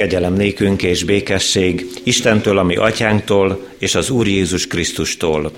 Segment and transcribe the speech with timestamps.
[0.00, 5.52] Kegyelem nékünk és békesség Istentől, ami atyánktól, és az Úr Jézus Krisztustól.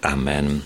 [0.00, 0.62] Amen.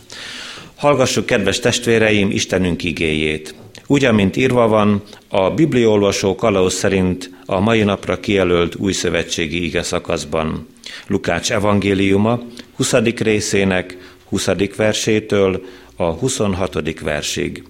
[0.77, 3.55] Hallgassuk, kedves testvéreim, Istenünk igéjét.
[3.87, 9.83] Úgy, amint írva van, a bibliolvasó kalauz szerint a mai napra kijelölt új szövetségi ige
[9.83, 10.69] szakaszban.
[11.07, 12.41] Lukács evangéliuma
[12.77, 12.93] 20.
[13.17, 13.97] részének
[14.29, 14.49] 20.
[14.77, 15.63] versétől
[15.97, 17.01] a 26.
[17.01, 17.65] versig.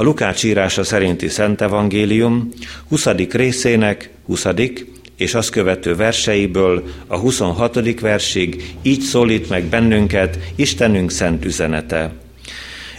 [0.00, 2.48] A Lukács írása szerinti Szent Evangélium
[2.88, 3.06] 20.
[3.30, 4.46] részének 20.
[5.16, 8.00] és azt követő verseiből a 26.
[8.00, 12.12] versig így szólít meg bennünket Istenünk szent üzenete.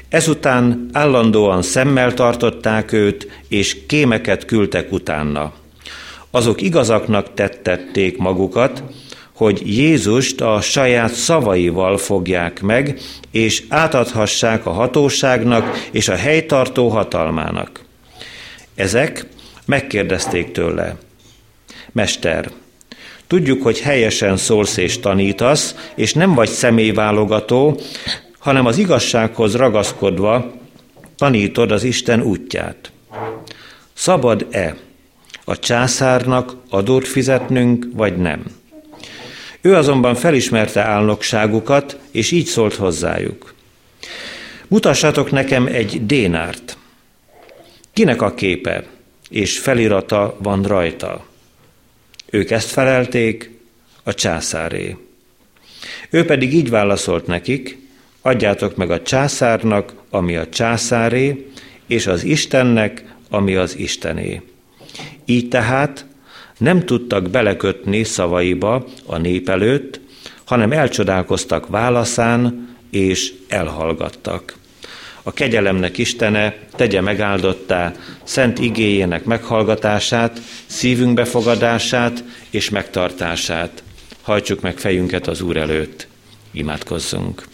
[0.09, 5.54] Ezután állandóan szemmel tartották őt, és kémeket küldtek utána.
[6.31, 8.84] Azok igazaknak tettették magukat,
[9.39, 12.99] hogy Jézust a saját szavaival fogják meg,
[13.31, 17.81] és átadhassák a hatóságnak és a helytartó hatalmának.
[18.75, 19.25] Ezek
[19.65, 20.95] megkérdezték tőle,
[21.91, 22.52] Mester,
[23.27, 27.79] tudjuk, hogy helyesen szólsz és tanítasz, és nem vagy személyválogató,
[28.40, 30.53] hanem az igazsághoz ragaszkodva
[31.18, 32.91] tanítod az Isten útját.
[33.93, 34.76] Szabad-e
[35.46, 38.59] a császárnak adót fizetnünk, vagy nem?
[39.62, 43.54] Ő azonban felismerte álnokságukat, és így szólt hozzájuk.
[44.68, 46.77] Mutassatok nekem egy dénárt.
[47.93, 48.84] Kinek a képe
[49.30, 51.26] és felirata van rajta?
[52.30, 53.60] Ők ezt felelték,
[54.04, 54.98] a császáré.
[56.10, 57.77] Ő pedig így válaszolt nekik,
[58.21, 61.48] adjátok meg a császárnak, ami a császáré,
[61.87, 64.41] és az Istennek, ami az Istené.
[65.25, 66.06] Így tehát
[66.59, 70.00] nem tudtak belekötni szavaiba a nép előtt,
[70.44, 74.57] hanem elcsodálkoztak válaszán, és elhallgattak.
[75.24, 77.94] A kegyelemnek Istene tegye megáldottá
[78.24, 83.84] szent igéjének meghallgatását, szívünk befogadását és megtartását.
[84.22, 86.07] Hajtsuk meg fejünket az Úr előtt.
[86.52, 87.47] Imádkozzunk.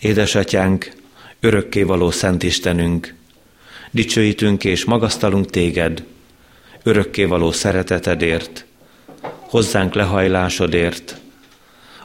[0.00, 0.92] Édesatyánk,
[1.40, 3.14] örökkévaló Szent Istenünk,
[3.90, 6.04] dicsőítünk és magasztalunk téged,
[6.84, 8.64] örökkévaló szeretetedért,
[9.38, 11.16] hozzánk lehajlásodért,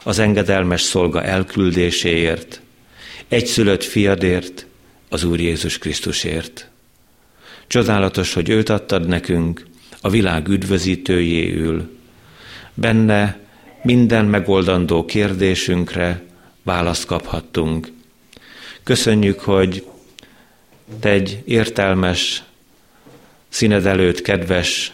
[0.02, 2.60] az engedelmes szolga elküldéséért,
[3.28, 4.66] egyszülött fiadért,
[5.08, 6.68] az Úr Jézus Krisztusért.
[7.66, 9.66] Csodálatos, hogy őt adtad nekünk,
[10.00, 11.98] a világ üdvözítőjéül.
[12.74, 13.38] Benne
[13.82, 16.22] minden megoldandó kérdésünkre
[16.62, 17.92] választ kaphattunk.
[18.82, 19.86] Köszönjük, hogy
[21.00, 22.42] te egy értelmes,
[23.50, 24.92] színed előtt kedves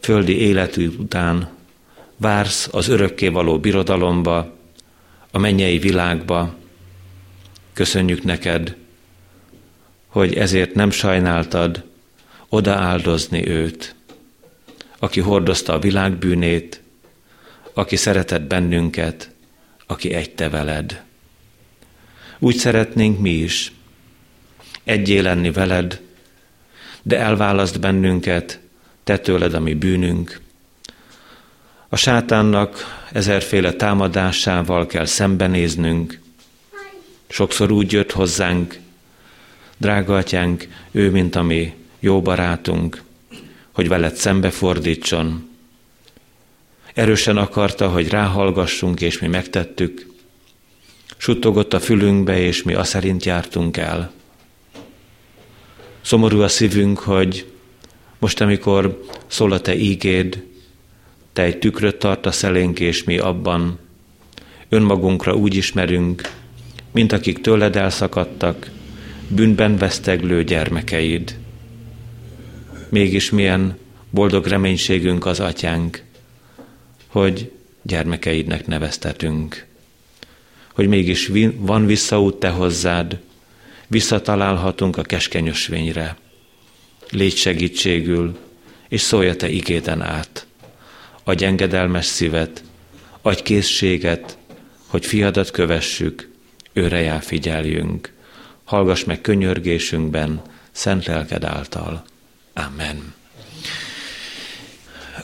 [0.00, 1.48] földi életű után
[2.16, 4.56] vársz az örökké való birodalomba,
[5.30, 6.54] a mennyei világba.
[7.72, 8.76] Köszönjük neked,
[10.06, 11.84] hogy ezért nem sajnáltad
[12.48, 13.94] odaáldozni őt,
[14.98, 16.80] aki hordozta a világ bűnét,
[17.74, 19.30] aki szeretett bennünket,
[19.86, 21.02] aki egy te veled.
[22.38, 23.72] Úgy szeretnénk mi is
[24.84, 26.00] egyé lenni veled,
[27.06, 28.60] de elválaszt bennünket,
[29.04, 30.40] te tőled a mi bűnünk.
[31.88, 36.20] A sátánnak ezerféle támadásával kell szembenéznünk.
[37.28, 38.78] Sokszor úgy jött hozzánk,
[39.76, 43.02] drága atyánk, ő, mint a mi jó barátunk,
[43.72, 45.48] hogy veled szembefordítson.
[46.94, 50.06] Erősen akarta, hogy ráhallgassunk, és mi megtettük.
[51.16, 54.12] Suttogott a fülünkbe, és mi azt szerint jártunk el.
[56.04, 57.46] Szomorú a szívünk, hogy
[58.18, 60.44] most, amikor szól a te ígéd,
[61.32, 63.78] te egy tükröt tartasz elénk, és mi abban
[64.68, 66.22] önmagunkra úgy ismerünk,
[66.92, 68.70] mint akik tőled elszakadtak,
[69.28, 71.38] bűnben veszteglő gyermekeid.
[72.88, 73.78] Mégis milyen
[74.10, 76.02] boldog reménységünk az atyánk,
[77.06, 77.50] hogy
[77.82, 79.66] gyermekeidnek neveztetünk.
[80.72, 83.18] Hogy mégis van visszaút te hozzád,
[83.94, 86.16] visszatalálhatunk a keskeny ösvényre.
[87.10, 88.38] Légy segítségül,
[88.88, 90.46] és szólj a te igéden át.
[91.24, 92.62] Adj engedelmes szívet,
[93.22, 94.38] adj készséget,
[94.86, 96.30] hogy fiadat kövessük,
[96.72, 98.12] őre jár figyeljünk.
[98.64, 100.42] Hallgass meg könyörgésünkben,
[100.72, 102.04] szent lelked által.
[102.54, 103.14] Amen.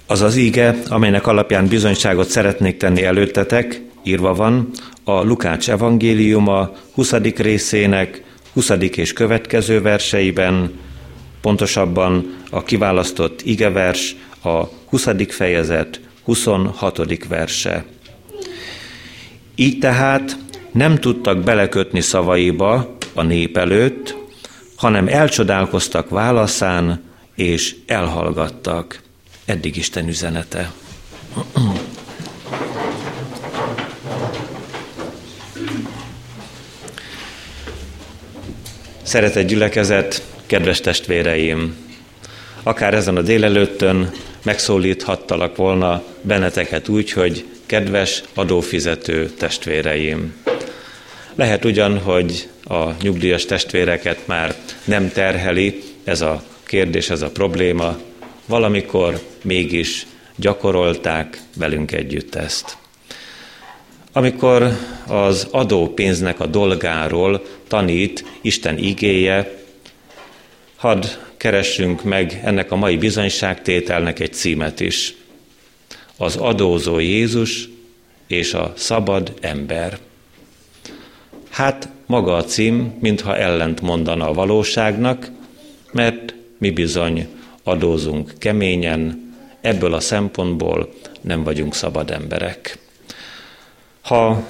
[0.06, 4.70] Az az íge, amelynek alapján bizonyságot szeretnék tenni előttetek, írva van
[5.05, 7.12] a Lukács evangéliuma 20.
[7.37, 8.70] részének 20.
[8.97, 10.79] és következő verseiben,
[11.41, 15.08] pontosabban a kiválasztott igevers, a 20.
[15.29, 17.26] fejezet 26.
[17.29, 17.85] verse.
[19.55, 20.37] Így tehát
[20.73, 24.17] nem tudtak belekötni szavaiba a nép előtt,
[24.76, 27.02] hanem elcsodálkoztak válaszán,
[27.35, 29.00] és elhallgattak.
[29.44, 30.73] Eddig Isten üzenete.
[39.11, 41.77] Szeretett gyülekezet, kedves testvéreim!
[42.62, 44.11] Akár ezen a délelőttön
[44.43, 50.35] megszólíthattalak volna benneteket úgy, hogy kedves adófizető testvéreim.
[51.35, 54.55] Lehet ugyan, hogy a nyugdíjas testvéreket már
[54.85, 57.99] nem terheli ez a kérdés, ez a probléma,
[58.47, 62.80] valamikor mégis gyakorolták velünk együtt ezt.
[64.12, 64.73] Amikor
[65.07, 69.59] az adópénznek a dolgáról tanít Isten igéje,
[70.77, 71.05] hadd
[71.37, 75.15] keressünk meg ennek a mai bizonyságtételnek egy címet is.
[76.17, 77.69] Az adózó Jézus
[78.27, 79.99] és a szabad ember.
[81.51, 85.31] Hát maga a cím, mintha ellent mondana a valóságnak,
[85.93, 87.29] mert mi bizony
[87.62, 92.79] adózunk keményen, ebből a szempontból nem vagyunk szabad emberek.
[94.11, 94.43] Ha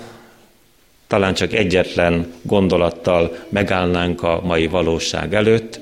[1.07, 5.81] talán csak egyetlen gondolattal megállnánk a mai valóság előtt,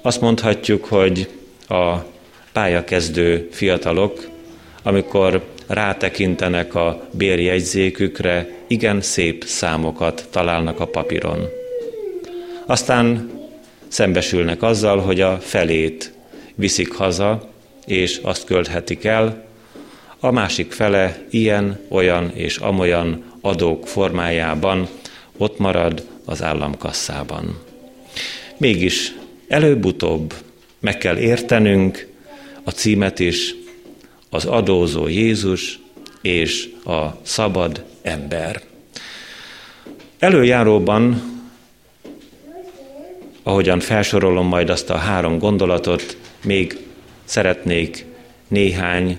[0.00, 1.28] azt mondhatjuk, hogy
[1.68, 1.96] a
[2.52, 4.28] pályakezdő fiatalok,
[4.82, 11.48] amikor rátekintenek a bérjegyzékükre, igen szép számokat találnak a papíron.
[12.66, 13.30] Aztán
[13.88, 16.12] szembesülnek azzal, hogy a felét
[16.54, 17.48] viszik haza,
[17.86, 19.47] és azt költhetik el,
[20.20, 24.88] a másik fele ilyen, olyan és amolyan adók formájában
[25.36, 27.58] ott marad az államkasszában.
[28.56, 29.14] Mégis
[29.48, 30.34] előbb-utóbb
[30.80, 32.06] meg kell értenünk
[32.62, 33.54] a címet is,
[34.30, 35.78] az adózó Jézus
[36.22, 38.62] és a szabad ember.
[40.18, 41.22] Előjáróban,
[43.42, 46.78] ahogyan felsorolom majd azt a három gondolatot, még
[47.24, 48.04] szeretnék
[48.48, 49.18] néhány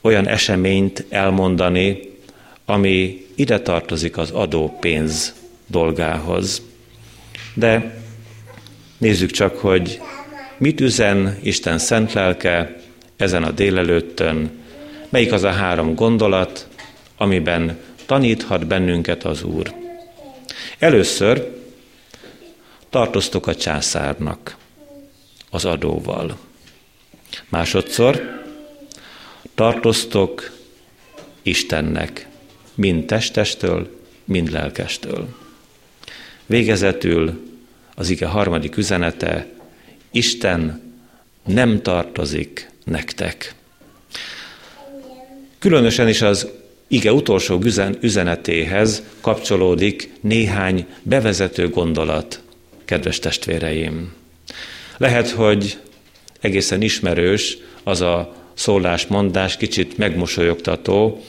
[0.00, 2.00] olyan eseményt elmondani,
[2.64, 5.34] ami ide tartozik az adópénz
[5.66, 6.62] dolgához.
[7.54, 8.02] De
[8.98, 10.00] nézzük csak, hogy
[10.58, 12.76] mit üzen Isten szent lelke
[13.16, 14.50] ezen a délelőttön,
[15.08, 16.68] melyik az a három gondolat,
[17.16, 19.74] amiben taníthat bennünket az Úr.
[20.78, 21.56] Először
[22.90, 24.56] tartoztok a császárnak,
[25.50, 26.38] az adóval.
[27.48, 28.37] Másodszor
[29.58, 30.50] tartoztok
[31.42, 32.28] Istennek,
[32.74, 35.28] mind testestől, mind lelkestől.
[36.46, 37.40] Végezetül
[37.94, 39.46] az ige harmadik üzenete,
[40.10, 40.82] Isten
[41.46, 43.54] nem tartozik nektek.
[45.58, 46.48] Különösen is az
[46.88, 47.60] ige utolsó
[48.00, 52.40] üzenetéhez kapcsolódik néhány bevezető gondolat,
[52.84, 54.12] kedves testvéreim.
[54.96, 55.78] Lehet, hogy
[56.40, 61.22] egészen ismerős az a szólásmondás, kicsit megmosolyogtató,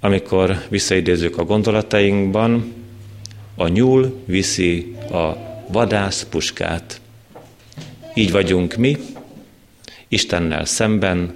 [0.00, 2.72] amikor visszaidézzük a gondolatainkban,
[3.56, 5.32] a nyúl viszi a
[5.68, 7.00] vadász puskát.
[8.14, 8.96] Így vagyunk mi,
[10.08, 11.34] Istennel szemben,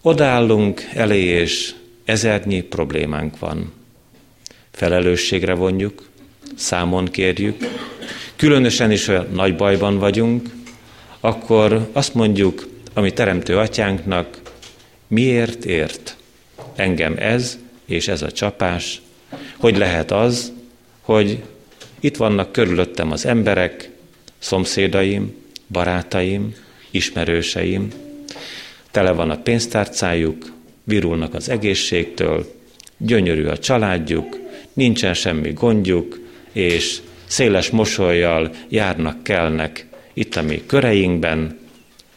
[0.00, 1.74] odállunk elé, és
[2.04, 3.72] ezernyi problémánk van.
[4.70, 6.08] Felelősségre vonjuk,
[6.54, 7.56] számon kérjük,
[8.36, 10.48] különösen is olyan nagy bajban vagyunk,
[11.20, 14.40] akkor azt mondjuk, ami teremtő atyánknak,
[15.06, 16.16] miért ért
[16.74, 19.00] engem ez és ez a csapás,
[19.56, 20.52] hogy lehet az,
[21.00, 21.42] hogy
[22.00, 23.90] itt vannak körülöttem az emberek,
[24.38, 25.34] szomszédaim,
[25.68, 26.54] barátaim,
[26.90, 27.88] ismerőseim,
[28.90, 30.52] tele van a pénztárcájuk,
[30.84, 32.52] virulnak az egészségtől,
[32.98, 34.38] gyönyörű a családjuk,
[34.72, 36.20] nincsen semmi gondjuk,
[36.52, 41.64] és széles mosolyjal járnak, kelnek itt a mi köreinkben,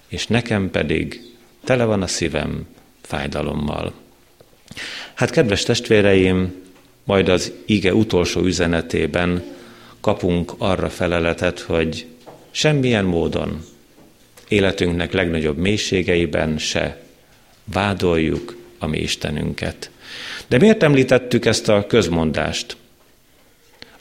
[0.09, 1.21] és nekem pedig
[1.63, 2.67] tele van a szívem
[3.01, 3.93] fájdalommal.
[5.13, 6.53] Hát kedves testvéreim,
[7.03, 9.43] majd az ige utolsó üzenetében
[10.01, 12.05] kapunk arra feleletet, hogy
[12.51, 13.65] semmilyen módon
[14.47, 17.01] életünknek legnagyobb mélységeiben se
[17.63, 19.91] vádoljuk a mi Istenünket.
[20.47, 22.77] De miért említettük ezt a közmondást?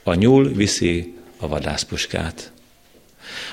[0.03, 2.53] A nyúl viszi a vadászpuskát.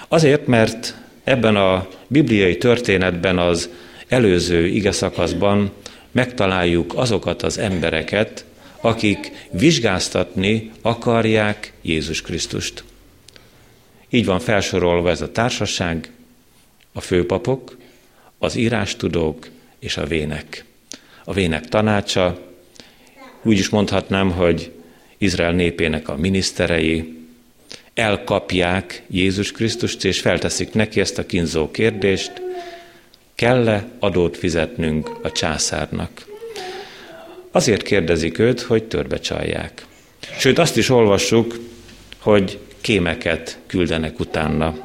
[0.08, 3.70] Azért, mert ebben a bibliai történetben az
[4.08, 5.72] előző ige szakaszban
[6.12, 8.46] megtaláljuk azokat az embereket,
[8.82, 12.84] akik vizsgáztatni akarják Jézus Krisztust.
[14.10, 16.12] Így van felsorolva ez a társaság,
[16.94, 17.78] a főpapok,
[18.38, 19.48] az írástudók
[19.80, 20.66] és a vének.
[21.24, 22.40] A vének tanácsa,
[23.44, 24.72] úgy is mondhatnám, hogy
[25.18, 27.15] Izrael népének a miniszterei,
[27.96, 32.32] elkapják Jézus Krisztust, és felteszik neki ezt a kínzó kérdést,
[33.36, 36.26] kell-e adót fizetnünk a császárnak?
[37.52, 39.86] Azért kérdezik őt, hogy törbe csalják.
[40.38, 41.60] Sőt, azt is olvassuk,
[42.20, 44.76] hogy kémeket küldenek utána.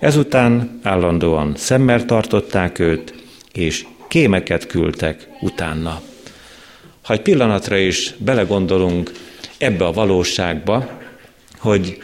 [0.00, 3.14] Ezután állandóan szemmel tartották őt,
[3.52, 6.02] és kémeket küldtek utána.
[7.02, 9.12] Ha egy pillanatra is belegondolunk
[9.58, 10.98] ebbe a valóságba,
[11.58, 11.98] hogy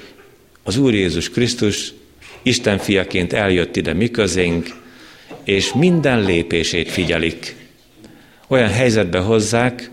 [0.63, 1.93] az Úr Jézus Krisztus
[2.43, 4.69] Isten fiaként eljött ide mi közénk,
[5.45, 7.57] és minden lépését figyelik.
[8.49, 9.91] Olyan helyzetbe hozzák,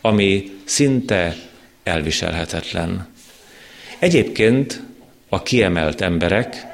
[0.00, 1.36] ami szinte
[1.82, 3.08] elviselhetetlen.
[3.98, 4.82] Egyébként
[5.28, 6.66] a kiemelt emberek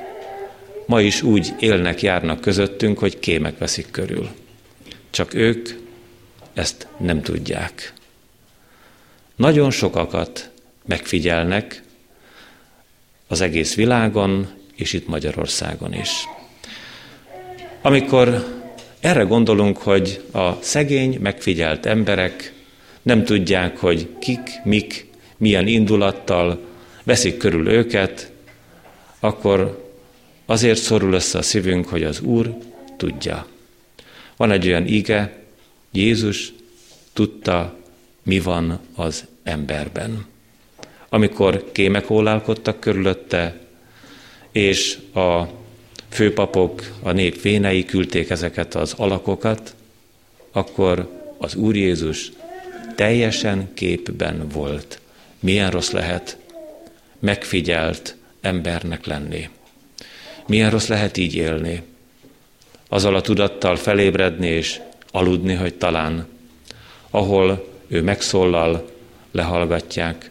[0.86, 4.28] ma is úgy élnek, járnak közöttünk, hogy kémek veszik körül.
[5.10, 5.68] Csak ők
[6.54, 7.92] ezt nem tudják.
[9.36, 10.50] Nagyon sokakat
[10.86, 11.82] megfigyelnek
[13.28, 16.10] az egész világon, és itt Magyarországon is.
[17.82, 18.56] Amikor
[19.00, 22.52] erre gondolunk, hogy a szegény, megfigyelt emberek
[23.02, 26.60] nem tudják, hogy kik, mik, milyen indulattal
[27.04, 28.32] veszik körül őket,
[29.20, 29.86] akkor
[30.46, 32.58] azért szorul össze a szívünk, hogy az Úr
[32.96, 33.46] tudja.
[34.36, 35.42] Van egy olyan ige,
[35.92, 36.52] Jézus
[37.12, 37.76] tudta,
[38.22, 40.26] mi van az emberben.
[41.08, 43.56] Amikor kémek ólálkodtak körülötte,
[44.52, 45.42] és a
[46.08, 49.74] főpapok, a nép vénei küldték ezeket az alakokat,
[50.52, 52.32] akkor az Úr Jézus
[52.94, 55.00] teljesen képben volt.
[55.40, 56.36] Milyen rossz lehet
[57.18, 59.48] megfigyelt embernek lenni.
[60.46, 61.82] Milyen rossz lehet így élni.
[62.88, 66.26] Azzal a tudattal felébredni és aludni, hogy talán
[67.10, 68.90] ahol ő megszólal,
[69.30, 70.30] lehallgatják,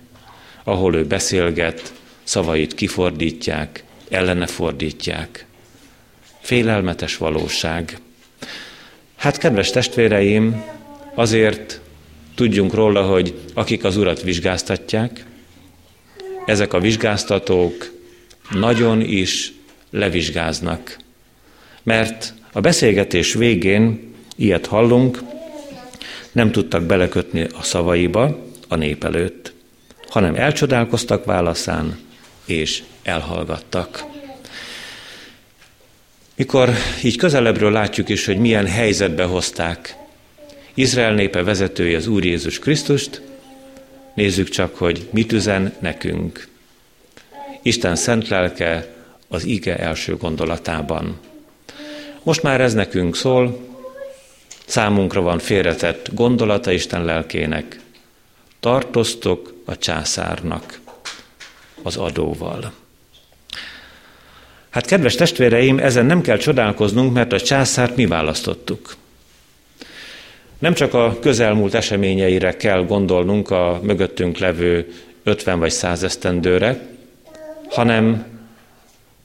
[0.68, 1.94] ahol ő beszélget,
[2.24, 5.46] szavait kifordítják, ellene fordítják.
[6.40, 7.98] Félelmetes valóság.
[9.16, 10.64] Hát, kedves testvéreim,
[11.16, 11.82] azért
[12.36, 15.26] tudjunk róla, hogy akik az Urat vizsgáztatják,
[16.46, 17.92] ezek a vizsgáztatók
[18.52, 19.54] nagyon is
[19.90, 20.98] levizsgáznak.
[21.84, 25.20] Mert a beszélgetés végén ilyet hallunk,
[26.32, 29.56] nem tudtak belekötni a szavaiba a nép előtt,
[30.18, 32.00] hanem elcsodálkoztak válaszán,
[32.46, 34.06] és elhallgattak.
[36.36, 36.70] Mikor
[37.04, 39.96] így közelebbről látjuk is, hogy milyen helyzetbe hozták
[40.74, 43.22] Izrael népe vezetője az Úr Jézus Krisztust,
[44.14, 46.48] nézzük csak, hogy mit üzen nekünk.
[47.62, 48.94] Isten szent lelke
[49.28, 51.20] az ige első gondolatában.
[52.24, 53.60] Most már ez nekünk szól,
[54.66, 57.80] számunkra van félretett gondolata Isten lelkének.
[58.60, 60.80] Tartoztok a császárnak
[61.84, 62.72] az adóval.
[64.70, 68.96] Hát kedves testvéreim, ezen nem kell csodálkoznunk, mert a császárt mi választottuk.
[70.60, 74.94] Nem csak a közelmúlt eseményeire kell gondolnunk a mögöttünk levő
[75.24, 76.88] 50 vagy 100 esztendőre,
[77.70, 78.26] hanem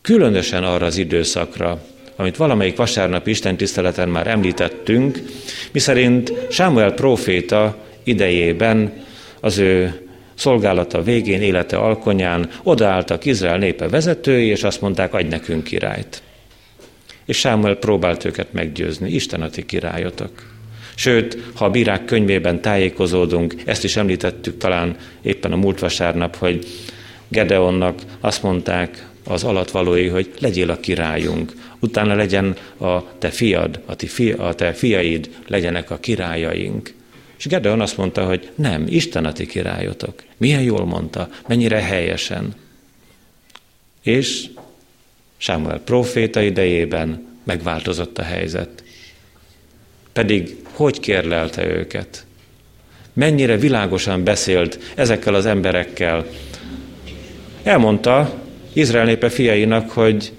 [0.00, 1.84] különösen arra az időszakra,
[2.16, 5.22] amit valamelyik vasárnap Isten tiszteleten már említettünk,
[5.72, 9.04] miszerint Sámuel próféta idejében
[9.40, 15.64] az ő szolgálata végén, élete alkonyán odaálltak Izrael népe vezetői, és azt mondták, adj nekünk
[15.64, 16.22] királyt.
[17.24, 20.30] És Sámuel próbált őket meggyőzni, Isten a ti királyotok.
[20.94, 26.66] Sőt, ha a bírák könyvében tájékozódunk, ezt is említettük talán éppen a múlt vasárnap, hogy
[27.28, 33.96] Gedeonnak azt mondták az alatvalói, hogy legyél a királyunk, utána legyen a te fiad, a,
[33.96, 36.94] ti fi, a te fiaid legyenek a királyaink.
[37.42, 40.22] És Gedeon azt mondta, hogy nem, Isten a ti királyotok.
[40.36, 42.54] Milyen jól mondta, mennyire helyesen.
[44.02, 44.46] És
[45.36, 48.84] Sámuel proféta idejében megváltozott a helyzet.
[50.12, 52.26] Pedig hogy kérlelte őket?
[53.12, 56.26] Mennyire világosan beszélt ezekkel az emberekkel.
[57.62, 60.32] Elmondta Izrael népe fiainak, hogy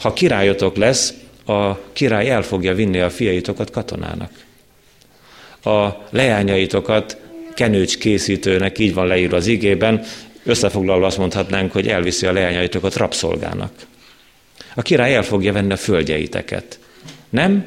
[0.00, 1.14] ha királyotok lesz,
[1.46, 4.43] a király el fogja vinni a fiaitokat katonának.
[5.64, 7.16] A leányaitokat
[7.54, 10.02] kenőcs készítőnek, így van leírva az igében,
[10.44, 13.72] összefoglalva azt mondhatnánk, hogy elviszi a leányaitokat rabszolgának.
[14.74, 16.78] A király el fogja venni a földjeiteket.
[17.28, 17.66] Nem?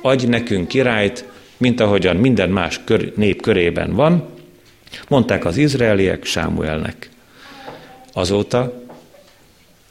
[0.00, 1.24] Adj nekünk királyt,
[1.56, 4.28] mint ahogyan minden más kör, nép körében van,
[5.08, 7.10] mondták az izraeliek Sámuelnek.
[8.12, 8.82] Azóta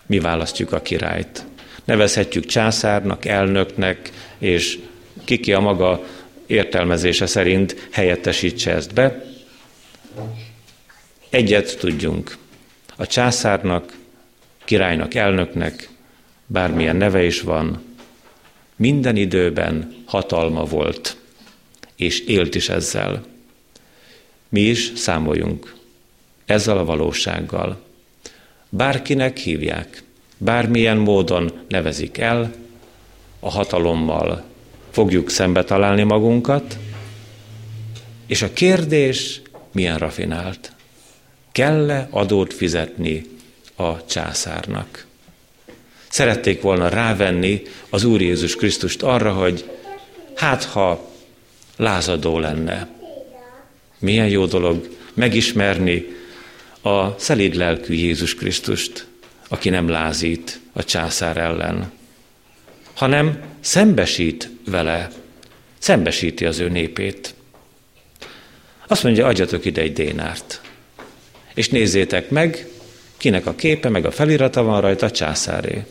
[0.06, 1.46] mi választjuk a királyt.
[1.86, 4.80] Nevezhetjük császárnak, elnöknek, és
[5.24, 6.04] kiki a maga
[6.48, 9.26] értelmezése szerint helyettesítse ezt be.
[11.30, 12.38] Egyet tudjunk.
[12.96, 13.98] A császárnak
[14.66, 15.90] királynak, elnöknek,
[16.46, 17.84] bármilyen neve is van,
[18.76, 21.18] minden időben hatalma volt,
[21.96, 23.26] és élt is ezzel.
[24.50, 25.76] Mi is számoljunk
[26.46, 27.82] ezzel a valósággal.
[28.70, 30.04] Bárkinek hívják,
[30.38, 32.54] bármilyen módon nevezik el,
[33.40, 34.44] a hatalommal
[34.98, 36.78] fogjuk szembe találni magunkat,
[38.28, 40.72] és a kérdés milyen rafinált.
[41.52, 43.26] Kell-e adót fizetni
[43.76, 45.06] a császárnak?
[46.10, 49.70] Szerették volna rávenni az Úr Jézus Krisztust arra, hogy
[50.36, 51.12] hát ha
[51.76, 52.88] lázadó lenne.
[54.00, 56.06] Milyen jó dolog megismerni
[56.82, 59.08] a szelíd lelkű Jézus Krisztust,
[59.48, 61.97] aki nem lázít a császár ellen,
[62.98, 65.10] hanem szembesít vele,
[65.78, 67.34] szembesíti az ő népét.
[68.88, 70.62] Azt mondja, adjatok ide egy dénárt,
[71.54, 72.68] és nézzétek meg,
[73.18, 75.86] kinek a képe, meg a felirata van rajta, a császáré.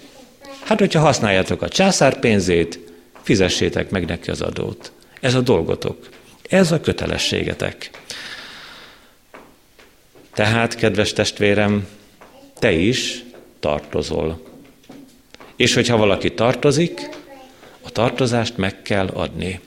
[0.65, 2.79] Hát, hogyha használjátok a császár pénzét,
[3.23, 4.93] fizessétek meg neki az adót.
[5.21, 6.09] Ez a dolgotok.
[6.49, 7.91] Ez a kötelességetek.
[10.35, 11.87] Tehát, kedves testvérem,
[12.59, 13.25] te is
[13.61, 14.56] tartozol.
[15.57, 17.09] És hogyha valaki tartozik,
[17.83, 19.61] a tartozást meg kell adni.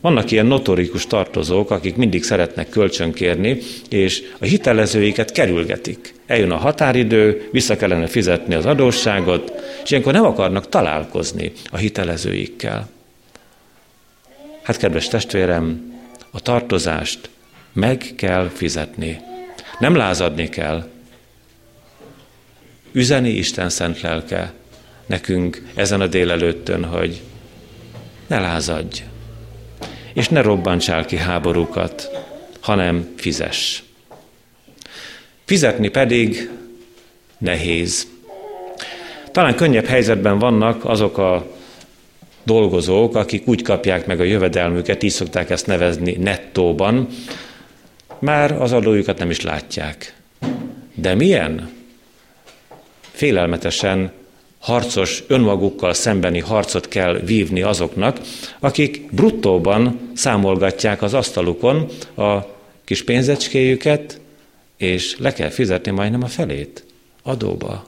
[0.00, 6.14] Vannak ilyen notorikus tartozók, akik mindig szeretnek kölcsönkérni, és a hitelezőiket kerülgetik.
[6.26, 9.52] Eljön a határidő, vissza kellene fizetni az adósságot,
[9.84, 12.88] és ilyenkor nem akarnak találkozni a hitelezőikkel.
[14.62, 15.92] Hát, kedves testvérem,
[16.30, 17.28] a tartozást
[17.72, 19.20] meg kell fizetni.
[19.78, 20.88] Nem lázadni kell.
[22.92, 24.52] Üzeni Isten szent lelke
[25.06, 27.22] nekünk ezen a délelőttön, hogy
[28.26, 29.02] ne lázadj,
[30.12, 32.10] és ne robbantsál ki háborúkat,
[32.60, 33.82] hanem fizes.
[35.44, 36.50] Fizetni pedig
[37.38, 38.06] nehéz.
[39.32, 41.46] Talán könnyebb helyzetben vannak azok a
[42.42, 47.08] dolgozók, akik úgy kapják meg a jövedelmüket, így szokták ezt nevezni nettóban,
[48.18, 50.14] már az adójukat nem is látják.
[50.94, 51.70] De milyen?
[53.00, 54.12] Félelmetesen
[54.64, 58.20] harcos, önmagukkal szembeni harcot kell vívni azoknak,
[58.58, 62.38] akik bruttóban számolgatják az asztalukon a
[62.84, 64.20] kis pénzecskéjüket,
[64.76, 66.84] és le kell fizetni majdnem a felét
[67.22, 67.86] adóba.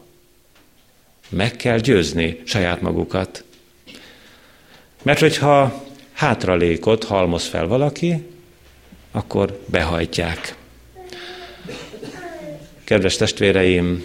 [1.28, 3.44] Meg kell győzni saját magukat.
[5.02, 8.26] Mert hogyha hátralékot halmoz fel valaki,
[9.10, 10.56] akkor behajtják.
[12.84, 14.04] Kedves testvéreim,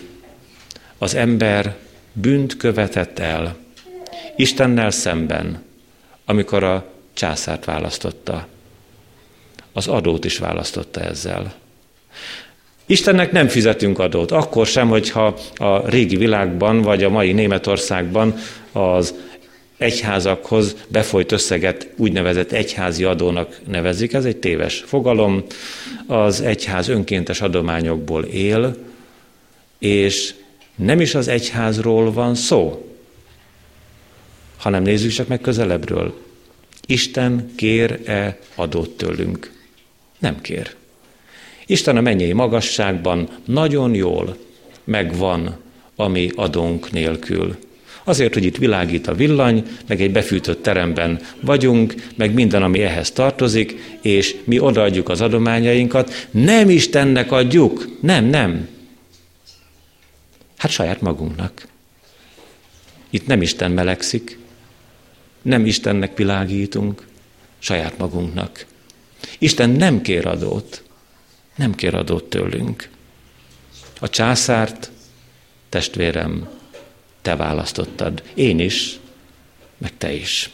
[0.97, 1.75] az ember
[2.13, 3.55] bűnt követett el
[4.35, 5.63] Istennel szemben,
[6.25, 8.47] amikor a császárt választotta.
[9.73, 11.53] Az adót is választotta ezzel.
[12.85, 18.35] Istennek nem fizetünk adót, akkor sem, hogyha a régi világban, vagy a mai Németországban
[18.71, 19.15] az
[19.77, 24.13] egyházakhoz befolyt összeget úgynevezett egyházi adónak nevezik.
[24.13, 25.43] Ez egy téves fogalom.
[26.07, 28.77] Az egyház önkéntes adományokból él,
[29.79, 30.33] és
[30.81, 32.85] nem is az egyházról van szó,
[34.57, 36.13] hanem nézzük csak meg közelebbről.
[36.85, 39.51] Isten kér-e adót tőlünk?
[40.19, 40.75] Nem kér.
[41.65, 44.37] Isten a mennyei magasságban nagyon jól
[44.83, 45.57] megvan
[45.95, 47.55] a mi adónk nélkül.
[48.03, 53.11] Azért, hogy itt világít a villany, meg egy befűtött teremben vagyunk, meg minden, ami ehhez
[53.11, 58.67] tartozik, és mi odaadjuk az adományainkat, nem Istennek adjuk, nem, nem,
[60.61, 61.67] Hát saját magunknak.
[63.09, 64.37] Itt nem Isten melegszik,
[65.41, 67.07] nem Istennek világítunk,
[67.59, 68.65] saját magunknak.
[69.37, 70.83] Isten nem kér adót,
[71.55, 72.89] nem kér adót tőlünk.
[73.99, 74.91] A császárt,
[75.69, 76.49] testvérem,
[77.21, 78.23] te választottad.
[78.33, 78.99] Én is,
[79.77, 80.49] meg te is.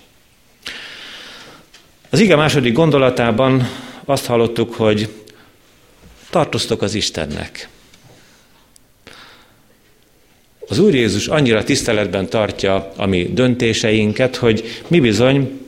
[2.10, 3.70] Az ige második gondolatában
[4.06, 5.24] azt hallottuk, hogy
[6.30, 7.70] tartoztok az Istennek.
[10.70, 15.62] Az Úr Jézus annyira tiszteletben tartja a mi döntéseinket, hogy mi bizony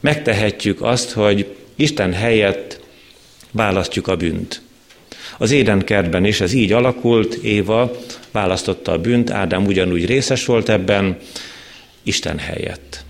[0.00, 2.80] megtehetjük azt, hogy Isten helyett
[3.50, 4.60] választjuk a bűnt.
[5.38, 7.96] Az édenkertben is ez így alakult, Éva
[8.30, 11.16] választotta a bűnt, Ádám ugyanúgy részes volt ebben,
[12.02, 13.04] Isten helyett.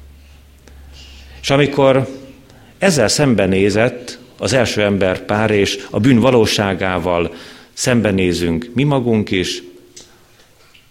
[1.42, 2.08] És amikor
[2.78, 7.34] ezzel szembenézett az első ember pár, és a bűn valóságával
[7.72, 9.62] szembenézünk mi magunk is,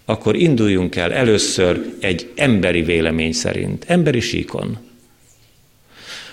[0.08, 4.78] akkor induljunk el először egy emberi vélemény szerint, emberi síkon.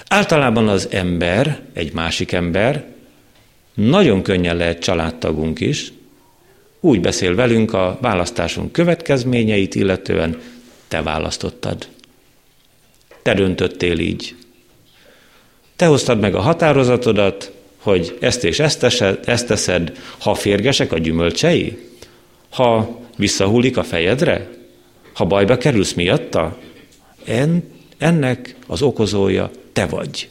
[0.07, 2.85] Általában az ember, egy másik ember,
[3.73, 5.91] nagyon könnyen lehet családtagunk is,
[6.79, 10.41] úgy beszél velünk a választásunk következményeit, illetően
[10.88, 11.88] te választottad.
[13.21, 14.35] Te döntöttél így.
[15.75, 20.97] Te hoztad meg a határozatodat, hogy ezt és ezt, teszed, ezt teszed, ha férgesek a
[20.97, 21.77] gyümölcsei,
[22.49, 24.49] ha visszahullik a fejedre,
[25.13, 26.58] ha bajba kerülsz miatta,
[27.25, 27.63] en,
[27.97, 30.28] ennek az okozója te vagy.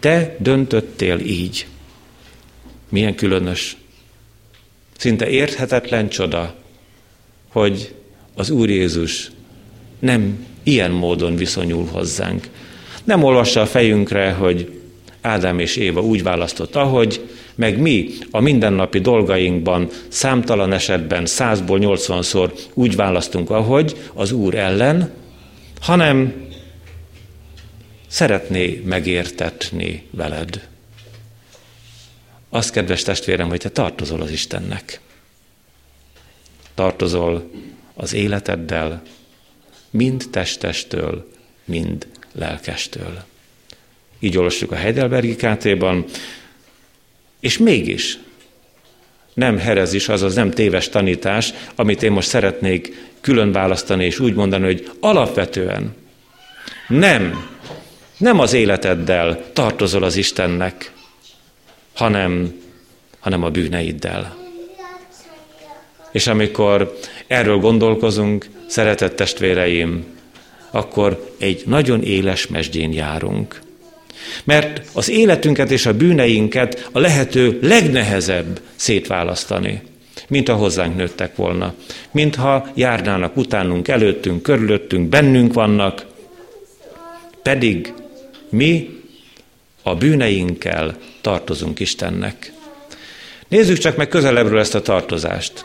[0.00, 1.66] Te döntöttél így.
[2.88, 3.76] Milyen különös,
[4.96, 6.54] szinte érthetetlen csoda,
[7.48, 7.94] hogy
[8.34, 9.30] az Úr Jézus
[9.98, 12.48] nem ilyen módon viszonyul hozzánk.
[13.04, 14.80] Nem olvassa a fejünkre, hogy
[15.20, 17.20] Ádám és Éva úgy választott, ahogy,
[17.56, 25.12] meg mi a mindennapi dolgainkban számtalan esetben százból nyolcvanszor úgy választunk, ahogy az Úr ellen,
[25.80, 26.46] hanem
[28.06, 30.68] szeretné megértetni veled.
[32.48, 35.00] Azt, kedves testvérem, hogy te tartozol az Istennek.
[36.74, 37.50] Tartozol
[37.94, 39.02] az életeddel,
[39.90, 41.28] mind testestől,
[41.64, 43.24] mind lelkestől.
[44.18, 46.04] Így olvassuk a Heidelbergi KT-ban,
[47.46, 48.18] és mégis
[49.34, 54.64] nem herezis, azaz nem téves tanítás, amit én most szeretnék külön választani, és úgy mondani,
[54.64, 55.94] hogy alapvetően
[56.88, 57.48] nem,
[58.18, 60.92] nem az életeddel tartozol az Istennek,
[61.94, 62.60] hanem,
[63.18, 64.36] hanem a bűneiddel.
[66.10, 70.04] És amikor erről gondolkozunk, szeretett testvéreim,
[70.70, 73.64] akkor egy nagyon éles mesdjén járunk.
[74.44, 79.82] Mert az életünket és a bűneinket a lehető legnehezebb szétválasztani,
[80.28, 81.74] mint ha hozzánk nőttek volna.
[82.10, 86.06] Mintha járnának utánunk, előttünk, körülöttünk, bennünk vannak,
[87.42, 87.92] pedig
[88.48, 88.90] mi
[89.82, 92.52] a bűneinkkel tartozunk Istennek.
[93.48, 95.64] Nézzük csak meg közelebbről ezt a tartozást.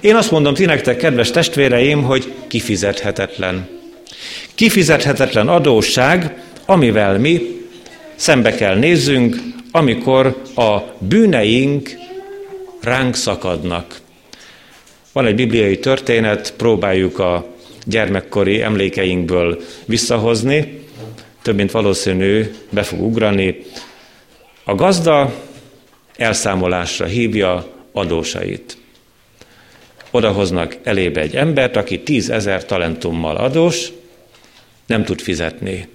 [0.00, 3.68] Én azt mondom ti nektek, kedves testvéreim, hogy kifizethetetlen.
[4.54, 7.55] Kifizethetetlen adósság, amivel mi
[8.16, 9.36] szembe kell nézzünk,
[9.70, 11.90] amikor a bűneink
[12.80, 14.00] ránk szakadnak.
[15.12, 17.46] Van egy bibliai történet, próbáljuk a
[17.84, 20.80] gyermekkori emlékeinkből visszahozni,
[21.42, 23.56] több mint valószínű be fog ugrani.
[24.64, 25.34] A gazda
[26.16, 28.76] elszámolásra hívja adósait.
[30.10, 33.88] Odahoznak elébe egy embert, aki tízezer talentummal adós,
[34.86, 35.88] nem tud fizetni.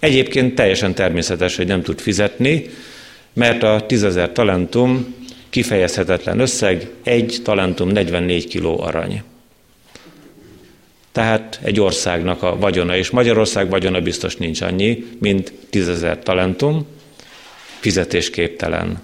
[0.00, 2.70] Egyébként teljesen természetes, hogy nem tud fizetni,
[3.32, 5.14] mert a tízezer talentum
[5.50, 9.22] kifejezhetetlen összeg, egy talentum 44 kiló arany.
[11.12, 16.86] Tehát egy országnak a vagyona, és Magyarország vagyona biztos nincs annyi, mint tízezer talentum,
[17.80, 19.02] fizetésképtelen.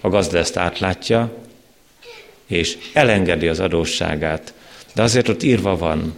[0.00, 1.36] A gazda ezt átlátja,
[2.46, 4.54] és elengedi az adósságát.
[4.94, 6.14] De azért ott írva van,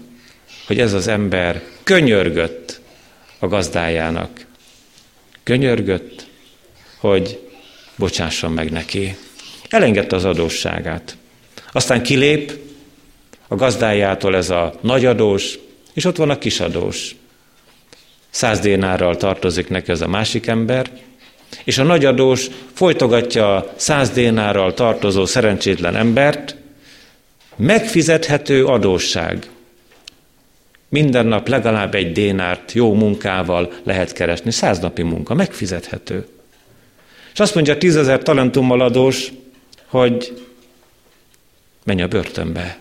[0.66, 2.80] hogy ez az ember könyörgött
[3.44, 4.46] a gazdájának.
[5.42, 6.26] Könyörgött,
[6.98, 7.50] hogy
[7.96, 9.16] bocsásson meg neki.
[9.68, 11.16] Elengedte az adósságát.
[11.72, 12.58] Aztán kilép
[13.48, 15.58] a gazdájától ez a nagyadós,
[15.92, 17.14] és ott van a kisadós.
[18.30, 20.90] Száz dénárral tartozik neki az a másik ember,
[21.64, 26.56] és a nagyadós folytogatja a száz dénárral tartozó szerencsétlen embert,
[27.56, 29.48] megfizethető adósság.
[30.94, 34.50] Minden nap legalább egy dénárt jó munkával lehet keresni.
[34.50, 36.26] Száz napi munka, megfizethető.
[37.32, 39.32] És azt mondja tízezer talentummal adós,
[39.86, 40.42] hogy
[41.84, 42.78] menj a börtönbe.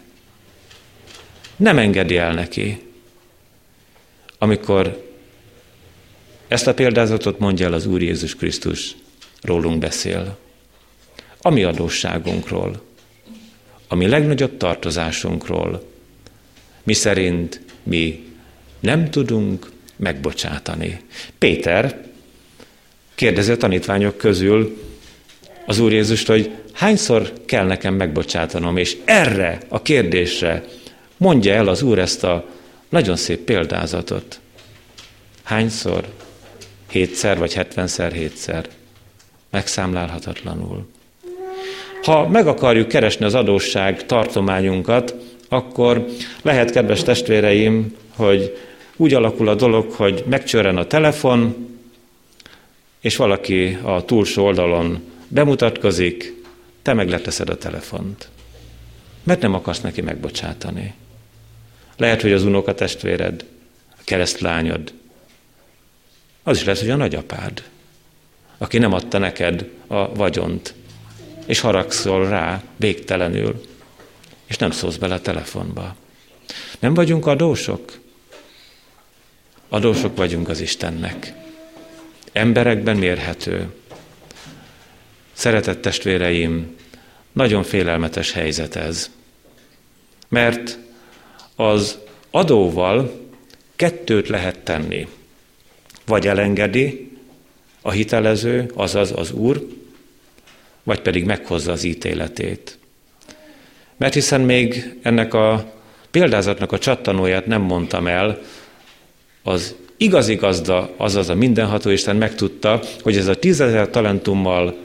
[1.55, 2.81] Nem engedi el neki.
[4.37, 5.11] Amikor
[6.47, 8.95] ezt a példázatot mondja el az Úr Jézus Krisztus,
[9.41, 10.37] rólunk beszél.
[11.41, 12.81] A mi adósságunkról,
[13.87, 15.91] a mi legnagyobb tartozásunkról,
[16.83, 18.23] mi szerint mi
[18.79, 20.99] nem tudunk megbocsátani.
[21.37, 22.01] Péter
[23.15, 24.81] kérdezi a tanítványok közül
[25.65, 30.63] az Úr Jézust, hogy hányszor kell nekem megbocsátanom, és erre a kérdésre
[31.17, 32.45] mondja el az Úr ezt a
[32.89, 34.39] nagyon szép példázatot.
[35.43, 36.05] Hányszor?
[36.89, 38.67] Hétszer vagy hetvenszer hétszer.
[39.49, 40.87] Megszámlálhatatlanul.
[42.03, 45.15] Ha meg akarjuk keresni az adósság tartományunkat,
[45.49, 46.05] akkor
[46.41, 48.57] lehet, kedves testvéreim, hogy
[48.95, 51.69] úgy alakul a dolog, hogy megcsörren a telefon,
[52.99, 56.43] és valaki a túlsó oldalon bemutatkozik,
[56.81, 58.29] te meg leteszed a telefont.
[59.23, 60.93] Mert nem akarsz neki megbocsátani.
[61.97, 63.45] Lehet, hogy az unoka testvéred,
[63.91, 64.93] a keresztlányod,
[66.43, 67.63] az is lesz, hogy a nagyapád,
[68.57, 70.73] aki nem adta neked a vagyont,
[71.45, 73.61] és haragszol rá végtelenül,
[74.53, 75.95] és nem szólsz bele a telefonba.
[76.79, 77.99] Nem vagyunk adósok?
[79.69, 81.33] Adósok vagyunk az Istennek.
[82.31, 83.73] Emberekben mérhető.
[85.31, 86.75] Szeretett testvéreim,
[87.31, 89.09] nagyon félelmetes helyzet ez.
[90.27, 90.77] Mert
[91.55, 91.97] az
[92.31, 93.29] adóval
[93.75, 95.07] kettőt lehet tenni.
[96.05, 97.17] Vagy elengedi
[97.81, 99.67] a hitelező, azaz az Úr,
[100.83, 102.77] vagy pedig meghozza az ítéletét.
[103.97, 105.73] Mert hiszen még ennek a
[106.11, 108.41] példázatnak a csattanóját nem mondtam el,
[109.43, 114.75] az igazi gazda, azaz a mindenható Isten megtudta, hogy ez a tízezer talentummal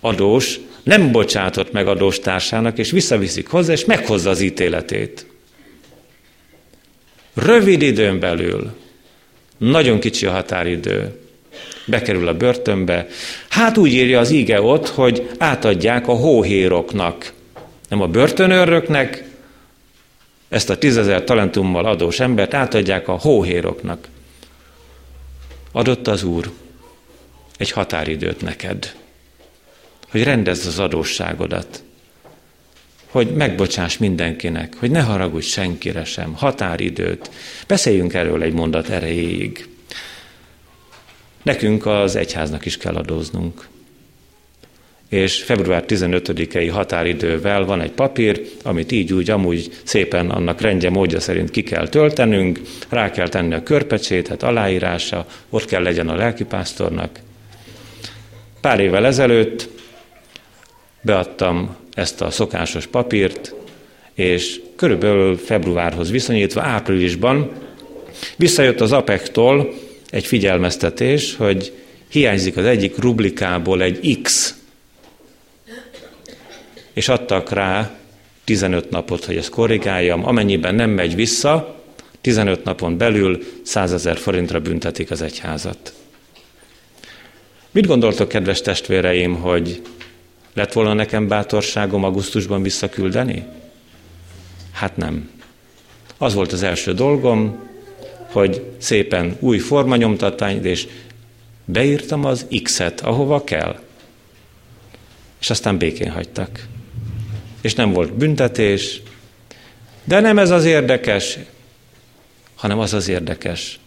[0.00, 5.26] adós nem bocsátott meg adóstársának, és visszaviszik hozzá, és meghozza az ítéletét.
[7.34, 8.70] Rövid időn belül,
[9.58, 11.18] nagyon kicsi a határidő,
[11.86, 13.06] bekerül a börtönbe.
[13.48, 17.32] Hát úgy írja az íge ott, hogy átadják a hóhéroknak,
[17.92, 19.24] nem a börtönőröknek,
[20.48, 24.08] ezt a tízezer talentummal adós embert átadják a hóhéroknak.
[25.72, 26.50] Adott az Úr
[27.56, 28.94] egy határidőt neked,
[30.10, 31.82] hogy rendezd az adósságodat,
[33.10, 37.30] hogy megbocsáss mindenkinek, hogy ne haragudj senkire sem, határidőt.
[37.66, 39.68] Beszéljünk erről egy mondat erejéig.
[41.42, 43.70] Nekünk az egyháznak is kell adóznunk.
[45.12, 51.20] És február 15-i határidővel van egy papír, amit így úgy, amúgy szépen annak rendje, módja
[51.20, 57.18] szerint ki kell töltenünk, rá kell tenni a körpecsétet, aláírása, ott kell legyen a lelkipásztornak.
[58.60, 59.68] Pár évvel ezelőtt
[61.00, 63.54] beadtam ezt a szokásos papírt,
[64.14, 67.50] és körülbelül februárhoz viszonyítva áprilisban
[68.36, 69.74] visszajött az APEC-tól
[70.10, 71.72] egy figyelmeztetés, hogy
[72.08, 74.60] hiányzik az egyik rublikából egy X,
[76.92, 77.90] és adtak rá
[78.44, 81.80] 15 napot, hogy ezt korrigáljam, amennyiben nem megy vissza,
[82.20, 85.94] 15 napon belül 100 ezer forintra büntetik az egyházat.
[87.70, 89.82] Mit gondoltok, kedves testvéreim, hogy
[90.54, 93.44] lett volna nekem bátorságom augusztusban visszaküldeni?
[94.72, 95.30] Hát nem.
[96.18, 97.68] Az volt az első dolgom,
[98.32, 100.88] hogy szépen új formanyomtatvány, és
[101.64, 103.78] beírtam az X-et, ahova kell.
[105.40, 106.66] És aztán békén hagytak.
[107.62, 109.00] És nem volt büntetés,
[110.04, 111.38] de nem ez az érdekes,
[112.54, 113.78] hanem az az érdekes,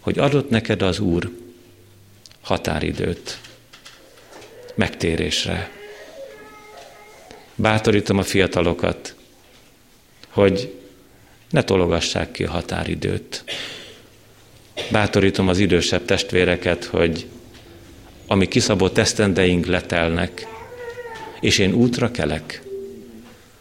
[0.00, 1.30] hogy adott neked az Úr
[2.40, 3.38] határidőt
[4.74, 5.70] megtérésre.
[7.54, 9.14] Bátorítom a fiatalokat,
[10.28, 10.74] hogy
[11.50, 13.44] ne tologassák ki a határidőt.
[14.90, 17.26] Bátorítom az idősebb testvéreket, hogy
[18.26, 20.46] ami kiszabott tesztendeink letelnek,
[21.40, 22.62] és én útra kelek.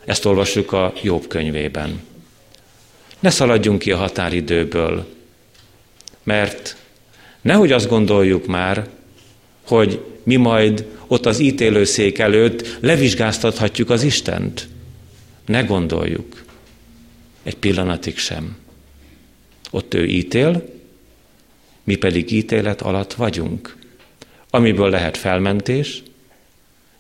[0.08, 2.02] Ezt olvassuk a Jobb könyvében.
[3.20, 5.06] Ne szaladjunk ki a határidőből,
[6.24, 6.78] mert
[7.42, 8.90] nehogy azt gondoljuk már,
[9.62, 14.68] hogy mi majd ott az ítélőszék előtt levizsgáztathatjuk az Istent.
[15.46, 16.44] Ne gondoljuk.
[17.44, 18.58] Egy pillanatig sem.
[19.72, 20.70] Ott ő ítél,
[21.84, 23.78] mi pedig ítélet alatt vagyunk,
[24.50, 26.04] amiből lehet felmentés,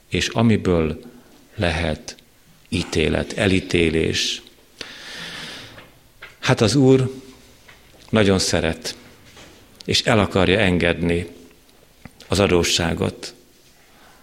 [0.10, 1.02] és amiből
[1.56, 2.18] lehet
[2.70, 4.42] ítélet, elítélés.
[6.40, 7.12] Hát az Úr
[8.10, 8.96] nagyon szeret,
[9.86, 11.28] és el akarja engedni
[12.28, 13.34] az adósságot,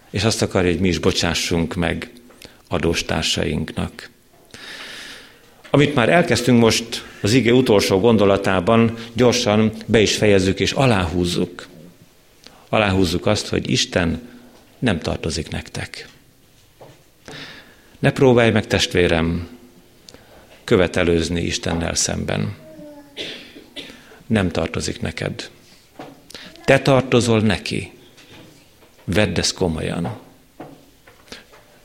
[0.09, 2.11] és azt akarja, hogy mi is bocsássunk meg
[2.67, 4.09] adóstársainknak.
[5.69, 11.67] Amit már elkezdtünk most az ige utolsó gondolatában, gyorsan be is fejezzük és aláhúzzuk.
[12.69, 14.29] Aláhúzzuk azt, hogy Isten
[14.79, 16.07] nem tartozik nektek.
[17.99, 19.47] Ne próbálj meg, testvérem,
[20.63, 22.55] követelőzni Istennel szemben.
[24.27, 25.49] Nem tartozik neked.
[26.65, 27.91] Te tartozol neki.
[29.03, 30.17] Vedd ezt komolyan.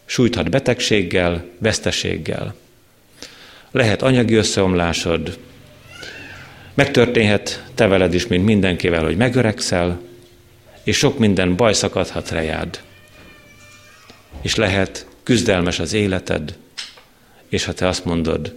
[0.05, 2.55] Sújthat betegséggel, veszteséggel.
[3.71, 5.39] Lehet anyagi összeomlásod,
[6.75, 10.01] megtörténhet te veled is, mint mindenkivel, hogy megöregszel,
[10.83, 12.81] és sok minden baj szakadhat rejád.
[14.41, 16.57] És lehet küzdelmes az életed,
[17.49, 18.55] és ha te azt mondod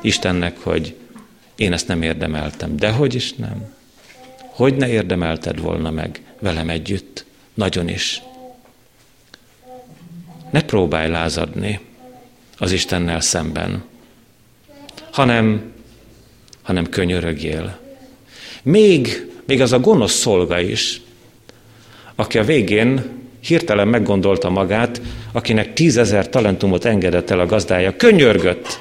[0.00, 0.94] Istennek, hogy
[1.56, 3.74] én ezt nem érdemeltem, de hogy is nem?
[4.36, 7.24] Hogy ne érdemelted volna meg velem együtt?
[7.54, 8.22] Nagyon is.
[10.50, 11.80] Ne próbálj lázadni
[12.58, 13.84] az Istennel szemben,
[15.10, 15.72] hanem,
[16.62, 17.78] hanem könyörögjél.
[18.62, 21.00] Még, még az a gonosz szolga is,
[22.14, 25.00] aki a végén hirtelen meggondolta magát,
[25.32, 28.80] akinek tízezer talentumot engedett el a gazdája, könyörgött.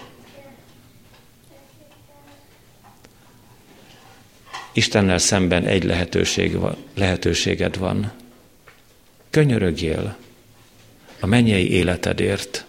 [4.74, 8.12] Istennel szemben egy lehetőség van, lehetőséged van.
[9.30, 10.16] Könyörögjél
[11.20, 12.66] a mennyei életedért.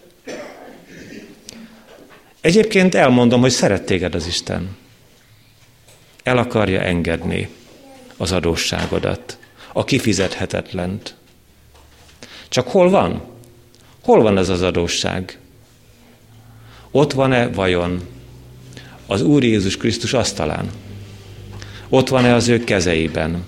[2.41, 4.77] Egyébként elmondom, hogy szeret téged az Isten.
[6.23, 7.49] El akarja engedni
[8.17, 9.37] az adósságodat,
[9.73, 11.15] a kifizethetetlent.
[12.49, 13.21] Csak hol van?
[14.03, 15.39] Hol van ez az adósság?
[16.91, 18.01] Ott van-e vajon
[19.07, 20.69] az Úr Jézus Krisztus asztalán?
[21.89, 23.45] Ott van-e az ő kezeiben?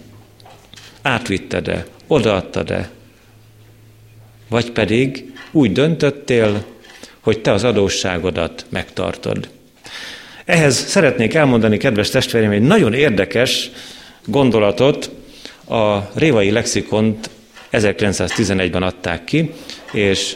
[1.01, 1.85] Átvitted-e?
[2.07, 2.89] Odaadtad-e?
[4.49, 6.65] Vagy pedig úgy döntöttél,
[7.19, 9.49] hogy te az adósságodat megtartod.
[10.45, 13.69] Ehhez szeretnék elmondani, kedves testvéreim, egy nagyon érdekes
[14.25, 15.11] gondolatot.
[15.67, 17.29] A Révai Lexikont
[17.71, 19.51] 1911-ben adták ki,
[19.91, 20.35] és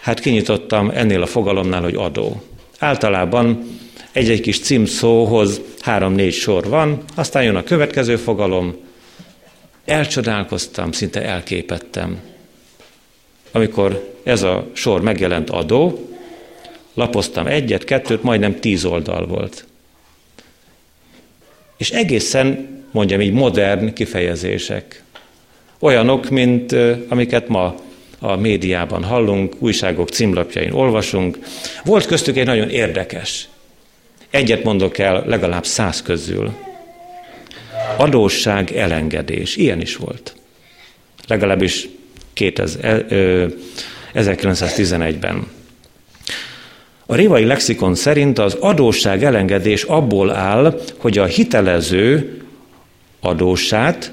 [0.00, 2.42] hát kinyitottam ennél a fogalomnál, hogy adó.
[2.78, 3.66] Általában
[4.12, 8.76] egy-egy kis címszóhoz három-négy sor van, aztán jön a következő fogalom,
[9.84, 12.20] elcsodálkoztam, szinte elképettem.
[13.52, 16.08] Amikor ez a sor megjelent adó,
[16.94, 19.66] lapoztam egyet, kettőt, majdnem tíz oldal volt.
[21.76, 25.02] És egészen, mondjam így, modern kifejezések.
[25.80, 26.74] Olyanok, mint
[27.08, 27.74] amiket ma
[28.18, 31.38] a médiában hallunk, újságok címlapjain olvasunk.
[31.84, 33.48] Volt köztük egy nagyon érdekes.
[34.30, 36.52] Egyet mondok el legalább száz közül.
[37.96, 39.56] Adósság elengedés.
[39.56, 40.34] Ilyen is volt.
[41.26, 41.88] Legalábbis
[42.32, 43.06] 2000,
[44.14, 45.46] 1911-ben.
[47.06, 52.40] A révai lexikon szerint az adósság elengedés abból áll, hogy a hitelező
[53.20, 54.12] adósát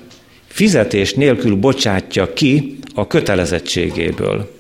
[0.56, 4.52] fizetés nélkül bocsátja ki a kötelezettségéből.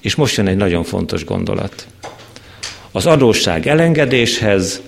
[0.00, 1.86] És most jön egy nagyon fontos gondolat.
[2.90, 4.80] Az adósság elengedéshez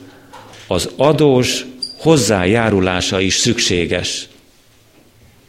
[0.66, 1.64] az adós
[1.98, 4.28] hozzájárulása is szükséges.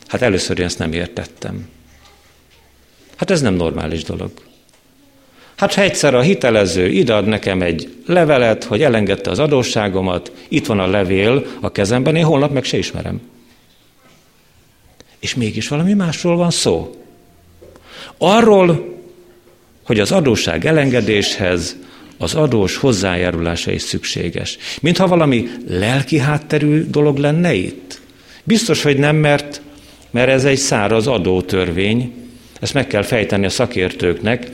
[0.08, 1.68] Hát először én ezt nem értettem.
[3.16, 4.32] Hát ez nem normális dolog.
[5.56, 10.80] Hát ha egyszer a hitelező idead nekem egy levelet, hogy elengedte az adósságomat, itt van
[10.80, 13.34] a levél a kezemben, én holnap meg se ismerem.
[15.26, 16.96] És mégis valami másról van szó.
[18.18, 19.00] Arról,
[19.84, 21.76] hogy az adósság elengedéshez
[22.18, 24.58] az adós hozzájárulása is szükséges.
[24.82, 28.02] Mintha valami lelki hátterű dolog lenne itt.
[28.44, 29.62] Biztos, hogy nem, mert,
[30.12, 32.14] mert ez egy száraz adótörvény,
[32.60, 34.48] ezt meg kell fejteni a szakértőknek,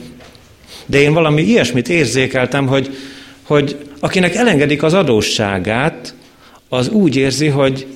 [0.86, 2.96] de én valami ilyesmit érzékeltem, hogy,
[3.42, 6.14] hogy akinek elengedik az adósságát,
[6.68, 7.86] az úgy érzi, hogy,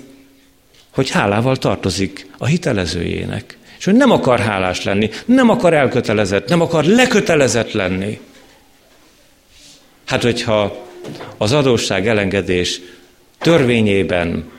[0.97, 3.59] hogy hálával tartozik a hitelezőjének.
[3.79, 8.21] És hogy nem akar hálás lenni, nem akar elkötelezett, nem akar lekötelezett lenni.
[10.05, 10.87] Hát, hogyha
[11.37, 12.81] az adósság elengedés
[13.39, 14.51] törvényében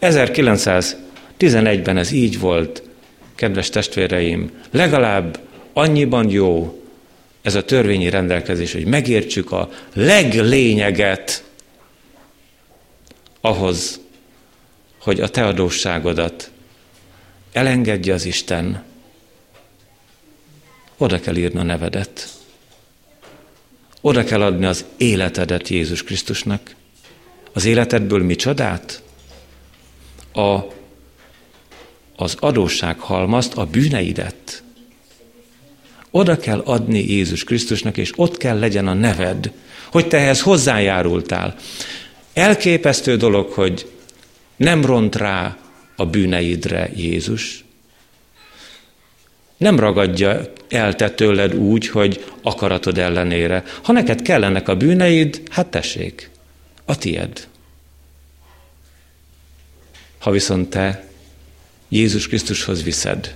[0.00, 2.82] 1911-ben ez így volt,
[3.34, 5.38] kedves testvéreim, legalább
[5.72, 6.82] annyiban jó
[7.42, 11.44] ez a törvényi rendelkezés, hogy megértsük a leglényeget
[13.40, 14.00] ahhoz,
[14.98, 16.50] hogy a te adósságodat
[17.52, 18.84] elengedje az Isten,
[20.96, 22.28] oda kell írni a nevedet.
[24.00, 26.74] Oda kell adni az életedet Jézus Krisztusnak.
[27.52, 29.02] Az életedből mi csodát?
[30.32, 30.76] A
[32.20, 34.62] az adóssághalmazt, a bűneidet.
[36.10, 39.52] Oda kell adni Jézus Krisztusnak, és ott kell legyen a neved,
[39.90, 41.56] hogy te ehhez hozzájárultál.
[42.32, 43.90] Elképesztő dolog, hogy
[44.58, 45.56] nem ront rá
[45.96, 47.64] a bűneidre Jézus.
[49.56, 53.64] Nem ragadja el te tőled úgy, hogy akaratod ellenére.
[53.82, 56.30] Ha neked kellenek a bűneid, hát tessék,
[56.84, 57.48] a tied.
[60.18, 61.04] Ha viszont te
[61.88, 63.34] Jézus Krisztushoz viszed.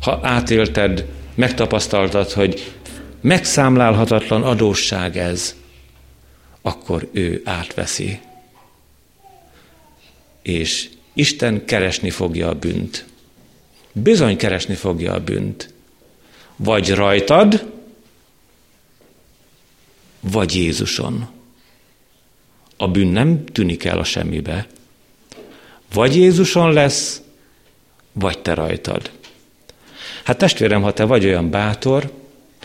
[0.00, 2.72] Ha átélted, megtapasztaltad, hogy
[3.20, 5.54] megszámlálhatatlan adósság ez,
[6.62, 8.20] akkor ő átveszi.
[10.48, 13.04] És Isten keresni fogja a bűnt.
[13.92, 15.72] Bizony keresni fogja a bűnt.
[16.56, 17.72] Vagy rajtad,
[20.20, 21.28] vagy Jézuson.
[22.76, 24.66] A bűn nem tűnik el a semmibe.
[25.92, 27.22] Vagy Jézuson lesz,
[28.12, 29.10] vagy te rajtad.
[30.24, 32.12] Hát testvérem, ha te vagy olyan bátor,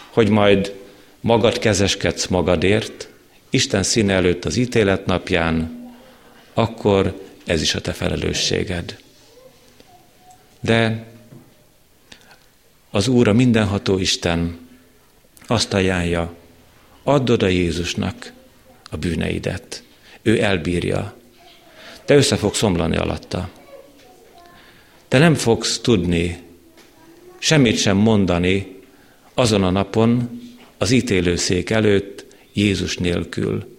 [0.10, 0.76] hogy majd
[1.20, 3.10] magad kezeskedsz magadért,
[3.50, 5.82] Isten színe előtt az ítélet napján,
[6.54, 8.98] akkor ez is a te felelősséged.
[10.60, 11.06] De
[12.90, 14.60] az Úr, a mindenható Isten
[15.48, 16.36] azt ajánlja,
[17.04, 18.34] add oda Jézusnak
[18.90, 19.84] a bűneidet.
[20.22, 21.16] Ő elbírja.
[22.06, 23.50] Te össze fogsz omlani alatta.
[25.08, 26.42] Te nem fogsz tudni
[27.38, 28.82] semmit sem mondani
[29.34, 30.42] azon a napon
[30.78, 33.78] az ítélőszék előtt Jézus nélkül.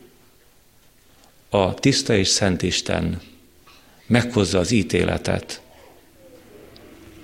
[1.48, 3.20] A tiszta és szent Isten
[4.06, 5.62] meghozza az ítéletet.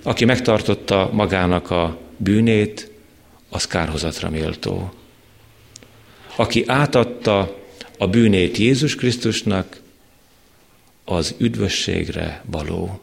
[0.03, 2.91] Aki megtartotta magának a bűnét,
[3.49, 4.93] az kárhozatra méltó.
[6.35, 7.57] Aki átadta
[7.97, 9.79] a bűnét Jézus Krisztusnak,
[11.05, 12.99] az üdvösségre való.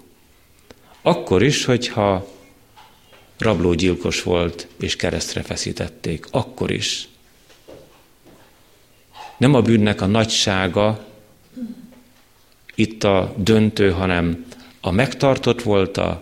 [1.02, 2.28] Akkor is, hogyha
[3.38, 7.08] rablógyilkos volt és keresztre feszítették, akkor is.
[9.36, 11.06] Nem a bűnnek a nagysága
[12.78, 14.46] itt a döntő, hanem
[14.80, 16.20] a megtartott volta,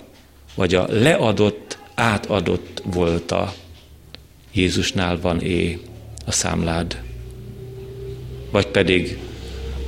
[0.54, 3.52] vagy a leadott, átadott volta.
[4.52, 5.80] Jézusnál van é
[6.26, 7.02] a számlád.
[8.50, 9.18] Vagy pedig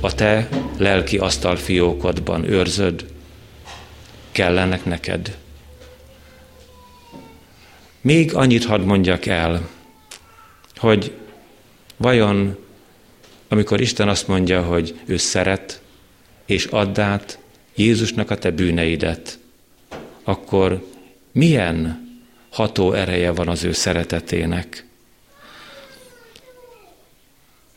[0.01, 3.05] a te lelki asztalfiókodban őrzöd,
[4.31, 5.37] kellenek neked.
[8.01, 9.69] Még annyit hadd mondjak el,
[10.75, 11.13] hogy
[11.97, 12.57] vajon,
[13.47, 15.78] amikor Isten azt mondja, hogy ő szeret,
[16.49, 17.39] és add át
[17.75, 19.39] Jézusnak a te bűneidet,
[20.23, 20.87] akkor
[21.31, 22.07] milyen
[22.49, 24.85] ható ereje van az ő szeretetének?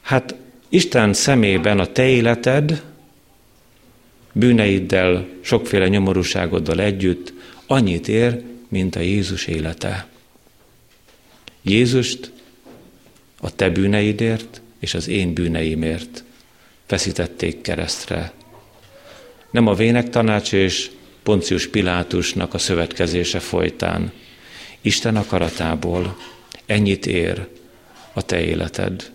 [0.01, 0.35] Hát
[0.69, 2.83] Isten szemében a te életed
[4.33, 7.33] bűneiddel, sokféle nyomorúságoddal együtt
[7.67, 10.07] annyit ér, mint a Jézus élete.
[11.63, 12.33] Jézust
[13.41, 16.25] a te bűneidért és az én bűneimért
[16.87, 18.33] feszítették keresztre.
[19.53, 20.91] Nem a vének tanács és
[21.23, 24.13] Poncius Pilátusnak a szövetkezése folytán.
[24.81, 26.17] Isten akaratából
[26.67, 27.47] ennyit ér
[28.13, 29.13] a te életed.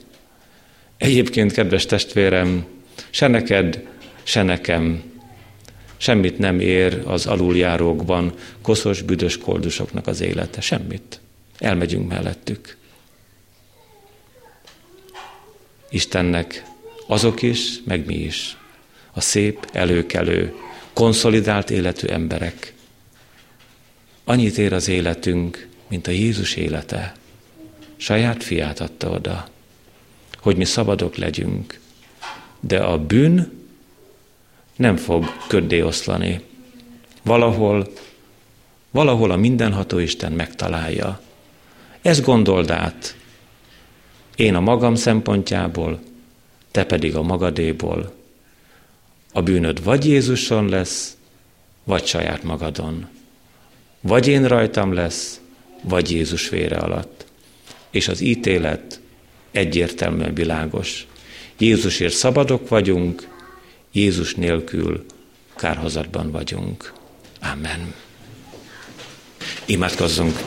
[0.97, 2.65] Egyébként, kedves testvérem,
[3.09, 3.87] se neked,
[4.23, 5.03] se nekem
[5.97, 10.61] semmit nem ér az aluljárókban koszos, büdös koldusoknak az élete.
[10.61, 11.19] Semmit.
[11.59, 12.77] Elmegyünk mellettük.
[15.89, 16.65] Istennek
[17.07, 18.57] azok is, meg mi is.
[19.17, 20.55] A szép, előkelő,
[20.93, 22.73] konszolidált életű emberek.
[24.23, 27.15] Annyit ér az életünk, mint a Jézus élete.
[27.97, 29.47] Saját fiát adta oda
[30.47, 31.79] hogy mi szabadok legyünk.
[32.59, 33.51] De a bűn
[34.75, 36.41] nem fog köddé oszlani.
[37.23, 37.91] Valahol,
[38.91, 41.21] valahol a mindenható Isten megtalálja.
[42.01, 43.15] Ezt gondold át.
[44.35, 45.99] Én a magam szempontjából,
[46.71, 48.13] te pedig a magadéból.
[49.37, 51.17] A bűnöd vagy Jézuson lesz,
[51.83, 53.07] vagy saját magadon.
[54.01, 55.39] Vagy én rajtam lesz,
[55.81, 57.25] vagy Jézus vére alatt.
[57.89, 58.99] És az ítélet
[59.51, 61.07] egyértelműen világos.
[61.57, 63.27] Jézusért szabadok vagyunk,
[63.91, 65.05] Jézus nélkül
[65.55, 66.93] kárhozatban vagyunk.
[67.41, 67.93] Amen.
[69.65, 70.43] Imádkozzunk.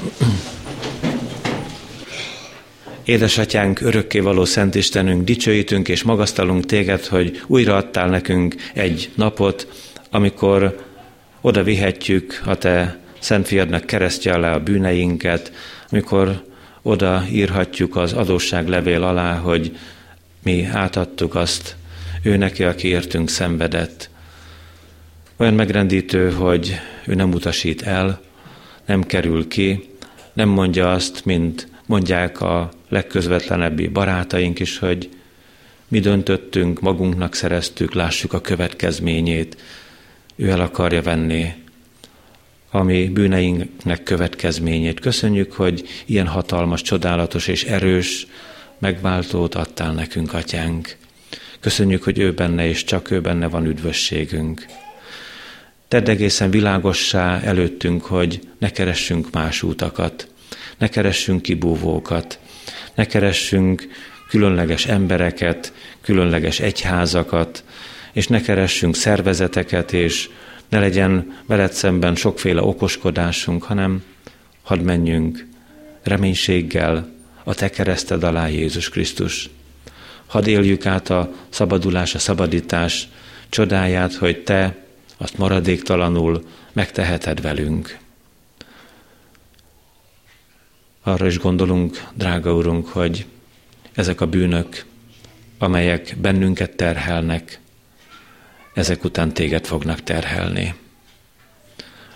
[3.10, 9.66] Édesatyánk, örökkévaló Szent Istenünk, dicsőítünk és magasztalunk téged, hogy újra adtál nekünk egy napot,
[10.10, 10.84] amikor
[11.40, 15.52] oda vihetjük a te Szent Fiadnak keresztje alá a bűneinket,
[15.88, 16.44] amikor
[16.82, 19.76] oda írhatjuk az adósságlevél alá, hogy
[20.42, 21.76] mi átadtuk azt
[22.22, 24.10] ő neki, aki értünk szenvedett.
[25.36, 28.20] Olyan megrendítő, hogy ő nem utasít el,
[28.86, 29.88] nem kerül ki,
[30.32, 35.08] nem mondja azt, mint mondják a legközvetlenebbi barátaink is, hogy
[35.88, 39.56] mi döntöttünk, magunknak szereztük, lássuk a következményét.
[40.36, 41.52] Ő el akarja venni
[42.70, 45.00] a mi bűneinknek következményét.
[45.00, 48.26] Köszönjük, hogy ilyen hatalmas, csodálatos és erős
[48.78, 50.96] megváltót adtál nekünk, atyánk.
[51.60, 54.66] Köszönjük, hogy ő benne és csak ő benne van üdvösségünk.
[55.88, 60.29] Tedd egészen világossá előttünk, hogy ne keressünk más útakat,
[60.80, 62.38] ne keressünk kibúvókat,
[62.94, 63.88] ne keressünk
[64.28, 67.64] különleges embereket, különleges egyházakat,
[68.12, 70.28] és ne keressünk szervezeteket és
[70.68, 74.02] ne legyen veled szemben sokféle okoskodásunk, hanem
[74.62, 75.46] hadd menjünk
[76.02, 77.08] reménységgel
[77.44, 79.50] a te kereszted alá Jézus Krisztus.
[80.26, 83.08] Hadd éljük át a szabadulás, a szabadítás
[83.48, 84.76] csodáját, hogy te
[85.16, 87.98] azt maradéktalanul megteheted velünk.
[91.02, 93.26] Arra is gondolunk, drága Urunk, hogy
[93.92, 94.84] ezek a bűnök,
[95.58, 97.60] amelyek bennünket terhelnek,
[98.74, 100.74] ezek után téged fognak terhelni.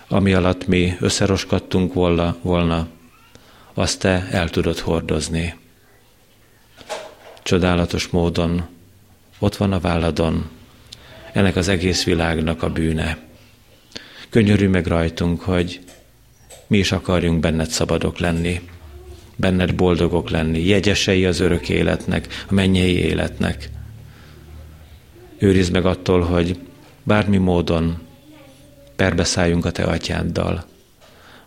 [0.08, 2.88] Ami alatt mi összeroskadtunk volna, volna
[3.74, 5.54] azt te el tudod hordozni.
[7.42, 8.68] Csodálatos módon
[9.38, 10.50] ott van a válladon
[11.32, 13.18] ennek az egész világnak a bűne.
[14.28, 15.80] Könyörülj meg rajtunk, hogy
[16.66, 18.72] mi is akarjunk benned szabadok lenni,
[19.36, 23.70] benned boldogok lenni, jegyesei az örök életnek, a mennyei életnek.
[25.38, 26.58] Őrizd meg attól, hogy
[27.02, 27.98] bármi módon
[28.96, 30.64] perbeszálljunk a te atyáddal,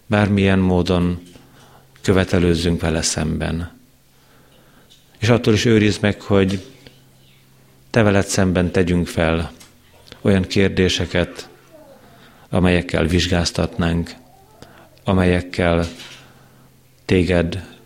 [0.05, 1.21] bármilyen módon
[2.01, 3.71] követelőzzünk vele szemben.
[5.17, 6.65] És attól is őrizd meg, hogy
[7.89, 9.51] te veled szemben tegyünk fel
[10.21, 11.49] olyan kérdéseket,
[12.49, 14.11] amelyekkel vizsgáztatnánk,
[15.03, 15.87] amelyekkel
[17.05, 17.76] téged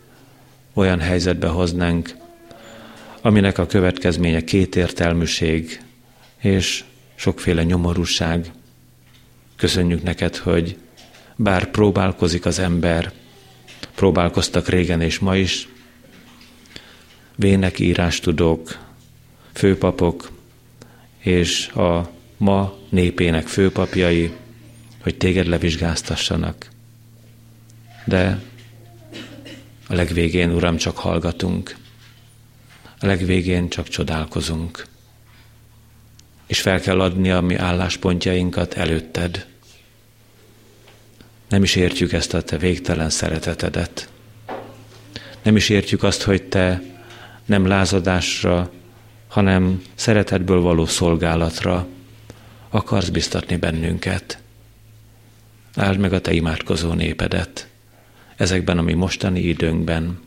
[0.74, 2.16] olyan helyzetbe hoznánk,
[3.20, 5.82] aminek a következménye kétértelműség
[6.38, 8.50] és sokféle nyomorúság.
[9.56, 10.76] Köszönjük neked, hogy
[11.36, 13.12] bár próbálkozik az ember,
[13.94, 15.68] próbálkoztak régen és ma is,
[17.34, 18.78] vének írástudók,
[19.52, 20.30] főpapok
[21.18, 24.32] és a ma népének főpapjai,
[25.02, 26.68] hogy téged levizsgáztassanak.
[28.04, 28.42] De
[29.92, 31.76] a legvégén, Uram, csak hallgatunk.
[33.00, 34.86] A legvégén csak csodálkozunk.
[36.46, 39.46] És fel kell adni a mi álláspontjainkat előtted.
[41.48, 44.08] Nem is értjük ezt a te végtelen szeretetedet.
[45.42, 46.82] Nem is értjük azt, hogy te
[47.44, 48.70] nem lázadásra,
[49.28, 51.86] hanem szeretetből való szolgálatra
[52.68, 54.38] akarsz biztatni bennünket.
[55.74, 57.71] Áld meg a te imádkozó népedet
[58.36, 60.20] ezekben a mi mostani időnkben.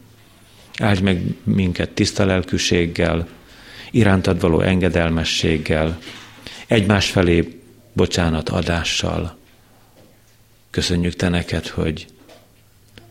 [0.80, 3.28] Áldj meg minket tiszta lelkűséggel,
[3.92, 6.00] irántad való engedelmességgel,
[6.68, 7.60] egymás felé
[7.94, 9.38] bocsánat adással.
[10.70, 12.08] Köszönjük Te neked, hogy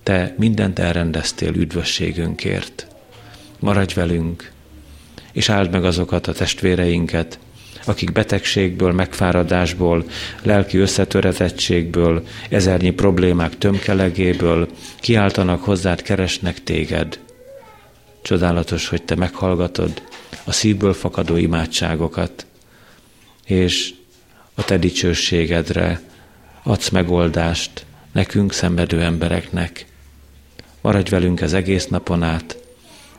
[0.02, 2.86] Te mindent elrendeztél üdvösségünkért.
[3.58, 4.52] Maradj velünk,
[5.32, 7.38] és áld meg azokat a testvéreinket,
[7.84, 10.04] akik betegségből, megfáradásból,
[10.42, 14.68] lelki összetöretettségből, ezernyi problémák tömkelegéből
[15.00, 17.18] kiáltanak hozzád, keresnek téged.
[18.22, 20.02] Csodálatos, hogy te meghallgatod
[20.44, 22.46] a szívből fakadó imádságokat,
[23.44, 23.94] és
[24.54, 26.00] a te dicsőségedre
[26.62, 29.86] adsz megoldást nekünk szenvedő embereknek.
[30.80, 32.56] Maradj velünk az egész napon át,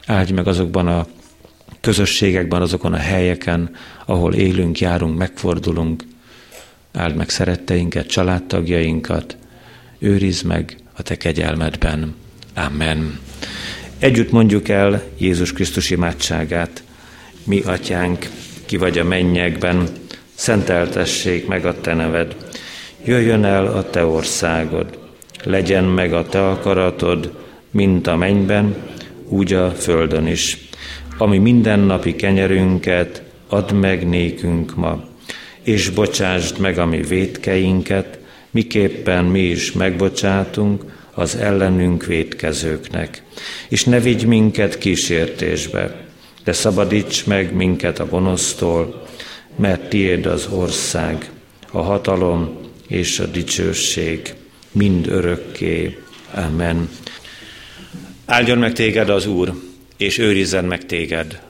[0.05, 1.07] áldj meg azokban a
[1.81, 3.69] közösségekben, azokon a helyeken,
[4.05, 6.03] ahol élünk, járunk, megfordulunk.
[6.93, 9.37] Áld meg szeretteinket, családtagjainkat,
[9.99, 12.15] őrizd meg a Te kegyelmedben.
[12.53, 13.19] Amen.
[13.99, 16.83] Együtt mondjuk el Jézus Krisztus imádságát.
[17.43, 18.29] Mi, Atyánk,
[18.65, 19.87] ki vagy a mennyekben,
[20.33, 22.35] szenteltessék meg a Te neved.
[23.05, 24.99] Jöjjön el a Te országod,
[25.43, 28.75] legyen meg a Te akaratod, mint a mennyben,
[29.27, 30.64] úgy a földön is
[31.17, 35.03] ami mindennapi kenyerünket add meg nékünk ma,
[35.63, 38.19] és bocsásd meg a mi védkeinket,
[38.51, 43.23] miképpen mi is megbocsátunk az ellenünk védkezőknek.
[43.69, 46.05] És ne vigy minket kísértésbe,
[46.43, 49.05] de szabadíts meg minket a gonosztól,
[49.55, 51.29] mert tiéd az ország,
[51.71, 52.57] a hatalom
[52.87, 54.33] és a dicsőség
[54.71, 55.97] mind örökké.
[56.33, 56.89] Amen.
[58.25, 59.53] Áldjon meg téged az Úr,
[59.97, 61.41] és őrizzen meg téged.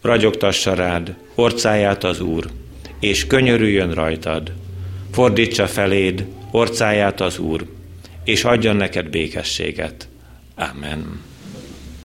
[0.00, 2.50] Ragyogtassa rád orcáját az Úr,
[3.00, 4.52] és könyörüljön rajtad.
[5.12, 7.66] Fordítsa feléd orcáját az Úr,
[8.24, 10.08] és adjon neked békességet.
[10.54, 11.20] Amen.